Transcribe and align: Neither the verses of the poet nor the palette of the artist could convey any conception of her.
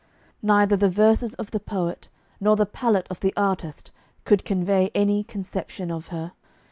Neither 0.41 0.75
the 0.75 0.89
verses 0.89 1.35
of 1.35 1.51
the 1.51 1.59
poet 1.59 2.09
nor 2.39 2.55
the 2.55 2.65
palette 2.65 3.05
of 3.11 3.19
the 3.19 3.31
artist 3.37 3.91
could 4.25 4.43
convey 4.43 4.89
any 4.95 5.23
conception 5.23 5.91
of 5.91 6.07
her. 6.07 6.31